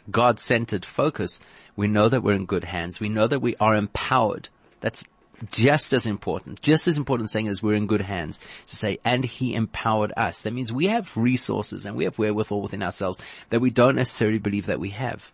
[0.10, 1.42] God-centered focus,
[1.76, 3.02] we know that we're in good hands.
[3.02, 4.48] We know that we are empowered.
[4.80, 5.04] That's
[5.50, 9.24] just as important, just as important saying as we're in good hands to say, and
[9.24, 10.44] he empowered us.
[10.44, 13.20] That means we have resources and we have wherewithal within ourselves
[13.50, 15.32] that we don't necessarily believe that we have.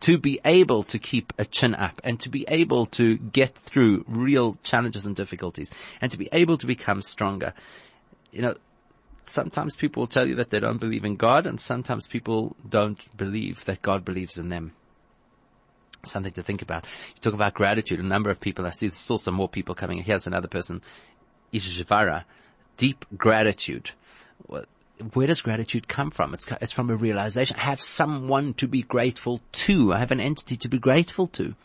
[0.00, 4.04] To be able to keep a chin up and to be able to get through
[4.06, 5.70] real challenges and difficulties
[6.00, 7.54] and to be able to become stronger.
[8.30, 8.54] You know,
[9.24, 13.16] sometimes people will tell you that they don't believe in God and sometimes people don't
[13.16, 14.72] believe that God believes in them
[16.06, 16.84] something to think about.
[17.14, 18.00] You talk about gratitude.
[18.00, 20.02] A number of people, I see there's still some more people coming.
[20.02, 20.82] Here's another person,
[21.52, 22.24] Ishivara.
[22.76, 23.90] Deep gratitude.
[25.12, 26.34] Where does gratitude come from?
[26.34, 27.56] It's, it's from a realization.
[27.56, 29.92] I have someone to be grateful to.
[29.92, 31.54] I have an entity to be grateful to.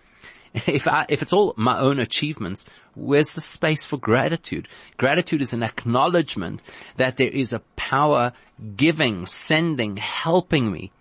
[0.65, 2.65] If I, if it's all my own achievements,
[2.95, 4.67] where's the space for gratitude?
[4.97, 6.63] Gratitude is an acknowledgement
[6.97, 8.33] that there is a power
[8.75, 10.91] giving, sending, helping me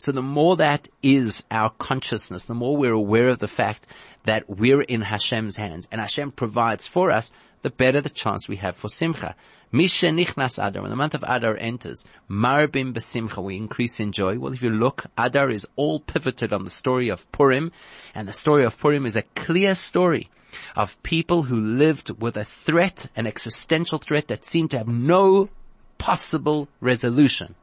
[0.00, 3.86] so the more that is our consciousness, the more we're aware of the fact
[4.24, 7.30] that we're in Hashem's hands and Hashem provides for us,
[7.60, 9.36] the better the chance we have for simcha.
[9.74, 14.38] Mishenichnas Adar, when the month of Adar enters, marbim besimcha, we increase in joy.
[14.38, 17.70] Well, if you look, Adar is all pivoted on the story of Purim,
[18.14, 20.30] and the story of Purim is a clear story
[20.74, 25.50] of people who lived with a threat, an existential threat that seemed to have no
[25.98, 27.54] possible resolution.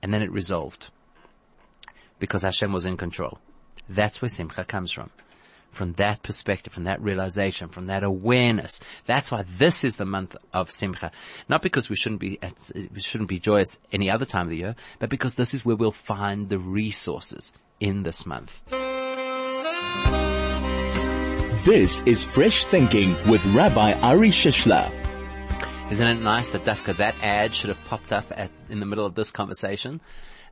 [0.00, 0.90] And then it resolved.
[2.22, 3.40] Because Hashem was in control.
[3.88, 5.10] That's where Simcha comes from
[5.72, 8.78] from that perspective, from that realization, from that awareness.
[9.06, 11.10] That's why this is the month of Simcha.
[11.48, 12.38] Not because we shouldn't be,
[12.94, 15.74] we shouldn't be joyous any other time of the year, but because this is where
[15.74, 18.52] we'll find the resources in this month.
[21.64, 24.92] This is Fresh Thinking with Rabbi Ari Shishler.
[25.90, 29.06] Isn't it nice that Dafka, that ad should have popped up at, in the middle
[29.06, 30.00] of this conversation?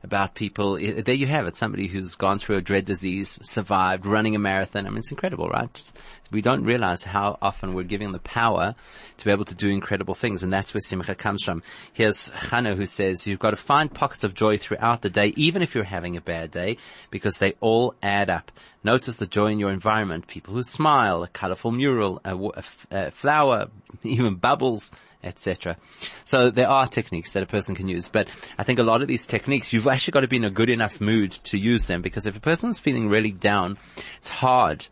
[0.03, 0.77] About people.
[0.77, 1.55] There you have it.
[1.55, 4.87] Somebody who's gone through a dread disease, survived, running a marathon.
[4.87, 5.91] I mean, it's incredible, right?
[6.31, 8.73] We don't realize how often we're giving the power
[9.17, 10.43] to be able to do incredible things.
[10.43, 11.61] And that's where Simcha comes from.
[11.93, 15.61] Here's Chana who says, you've got to find pockets of joy throughout the day, even
[15.61, 16.77] if you're having a bad day,
[17.09, 18.51] because they all add up.
[18.83, 20.27] Notice the joy in your environment.
[20.27, 23.67] People who smile, a colorful mural, a, a, a flower,
[24.03, 24.89] even bubbles,
[25.23, 25.77] etc.
[26.25, 29.07] So there are techniques that a person can use, but I think a lot of
[29.07, 32.01] these techniques, you've actually got to be in a good enough mood to use them
[32.01, 33.77] because if a person's feeling really down,
[34.19, 34.87] it's hard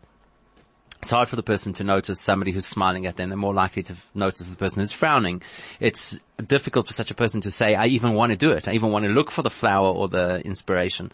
[1.02, 3.30] it's hard for the person to notice somebody who's smiling at them.
[3.30, 5.42] They're more likely to notice the person who's frowning.
[5.80, 8.68] It's difficult for such a person to say, I even want to do it.
[8.68, 11.10] I even want to look for the flower or the inspiration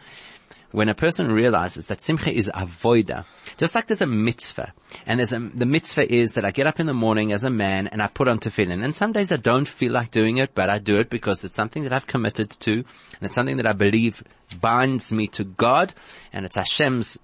[0.73, 3.25] when a person realizes that simcha is avoida,
[3.57, 4.73] just like there's a mitzvah,
[5.07, 7.51] and there's a, the mitzvah is that I get up in the morning as a
[7.51, 10.55] man and I put on tefillin, and some days I don't feel like doing it,
[10.55, 13.67] but I do it because it's something that I've committed to, and it's something that
[13.67, 14.23] I believe
[14.61, 15.95] binds me to God,
[16.33, 17.19] and it's Hashem's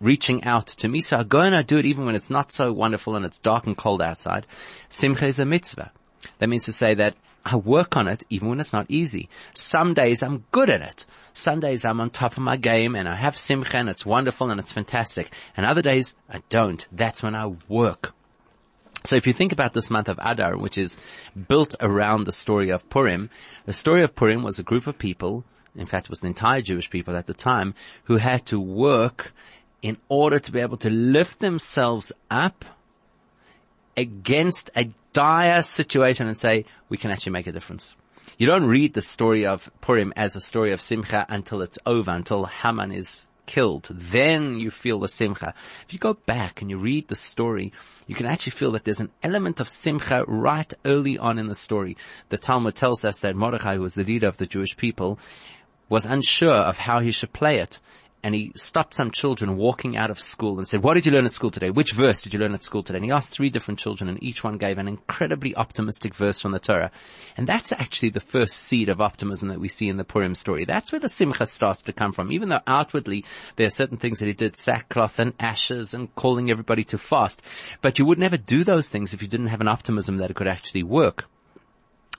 [0.00, 2.52] reaching out to me, so I go and I do it even when it's not
[2.52, 4.46] so wonderful and it's dark and cold outside.
[4.88, 5.92] Simcha is a mitzvah.
[6.38, 9.28] That means to say that I work on it even when it's not easy.
[9.54, 11.04] Some days I'm good at it.
[11.34, 14.50] Some days I'm on top of my game and I have simcha and it's wonderful
[14.50, 15.30] and it's fantastic.
[15.56, 16.86] And other days I don't.
[16.90, 18.14] That's when I work.
[19.04, 20.96] So if you think about this month of Adar, which is
[21.48, 23.28] built around the story of Purim,
[23.66, 25.44] the story of Purim was a group of people,
[25.76, 27.74] in fact it was the entire Jewish people at the time,
[28.04, 29.34] who had to work
[29.82, 32.64] in order to be able to lift themselves up
[33.94, 37.96] against a dire situation and say, we can actually make a difference.
[38.36, 42.10] You don't read the story of Purim as a story of Simcha until it's over,
[42.10, 43.88] until Haman is killed.
[43.90, 45.54] Then you feel the Simcha.
[45.86, 47.72] If you go back and you read the story,
[48.06, 51.54] you can actually feel that there's an element of Simcha right early on in the
[51.54, 51.96] story.
[52.30, 55.18] The Talmud tells us that Mordechai, who was the leader of the Jewish people,
[55.88, 57.78] was unsure of how he should play it
[58.24, 61.26] and he stopped some children walking out of school and said, what did you learn
[61.26, 61.68] at school today?
[61.68, 62.96] Which verse did you learn at school today?
[62.96, 66.52] And he asked three different children and each one gave an incredibly optimistic verse from
[66.52, 66.90] the Torah.
[67.36, 70.64] And that's actually the first seed of optimism that we see in the Purim story.
[70.64, 72.32] That's where the Simcha starts to come from.
[72.32, 76.50] Even though outwardly there are certain things that he did, sackcloth and ashes and calling
[76.50, 77.42] everybody to fast.
[77.82, 80.36] But you would never do those things if you didn't have an optimism that it
[80.36, 81.26] could actually work.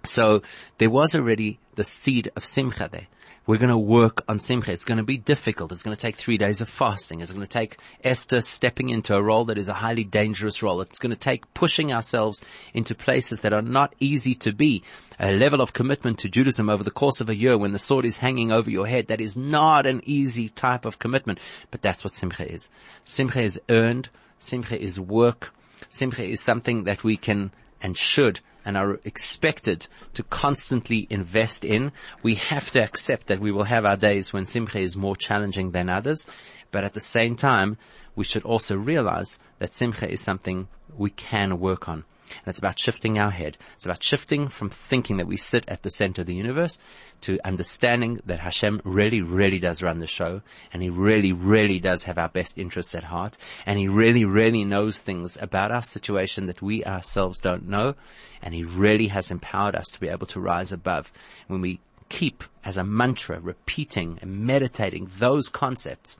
[0.03, 0.43] So
[0.77, 3.07] there was already the seed of Simcha there.
[3.47, 4.71] We're going to work on Simcha.
[4.71, 5.71] It's going to be difficult.
[5.71, 7.21] It's going to take three days of fasting.
[7.21, 10.81] It's going to take Esther stepping into a role that is a highly dangerous role.
[10.81, 12.41] It's going to take pushing ourselves
[12.73, 14.81] into places that are not easy to be.
[15.19, 18.05] A level of commitment to Judaism over the course of a year when the sword
[18.05, 21.39] is hanging over your head, that is not an easy type of commitment.
[21.69, 22.67] But that's what Simcha is.
[23.03, 24.09] Simcha is earned.
[24.39, 25.53] Simcha is work.
[25.89, 31.91] Simcha is something that we can and should and are expected to constantly invest in.
[32.23, 35.71] We have to accept that we will have our days when Simcha is more challenging
[35.71, 36.25] than others,
[36.71, 37.77] but at the same time,
[38.15, 42.03] we should also realize that Simcha is something we can work on.
[42.29, 43.57] And it's about shifting our head.
[43.75, 46.77] It's about shifting from thinking that we sit at the center of the universe
[47.21, 50.41] to understanding that Hashem really, really does run the show
[50.73, 54.63] and He really, really does have our best interests at heart and He really, really
[54.63, 57.95] knows things about our situation that we ourselves don't know
[58.41, 61.11] and He really has empowered us to be able to rise above
[61.47, 66.17] when we keep as a mantra repeating and meditating those concepts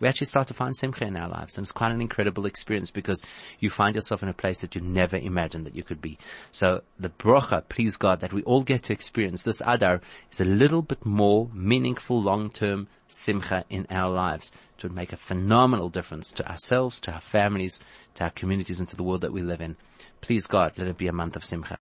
[0.00, 1.56] we actually start to find simcha in our lives.
[1.56, 3.22] And it's quite an incredible experience because
[3.58, 6.18] you find yourself in a place that you never imagined that you could be.
[6.52, 10.44] So the bracha, please God, that we all get to experience this Adar is a
[10.44, 14.52] little bit more meaningful long-term simcha in our lives.
[14.76, 17.80] It would make a phenomenal difference to ourselves, to our families,
[18.14, 19.76] to our communities, and to the world that we live in.
[20.20, 21.76] Please God, let it be a month of simcha.